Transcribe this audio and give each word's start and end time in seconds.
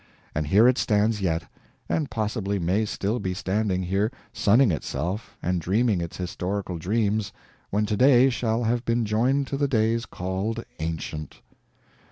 and 0.33 0.47
here 0.47 0.67
it 0.67 0.79
stands 0.79 1.21
yet, 1.21 1.43
and 1.87 2.09
possibly 2.09 2.57
may 2.57 2.85
still 2.85 3.19
be 3.19 3.35
standing 3.35 3.83
here, 3.83 4.11
sunning 4.33 4.71
itself 4.71 5.37
and 5.43 5.61
dreaming 5.61 6.01
its 6.01 6.17
historical 6.17 6.79
dreams, 6.79 7.31
when 7.69 7.85
today 7.85 8.27
shall 8.27 8.63
have 8.63 8.83
been 8.83 9.05
joined 9.05 9.45
to 9.45 9.57
the 9.57 9.67
days 9.67 10.07
called 10.07 10.65
"ancient." 10.79 11.41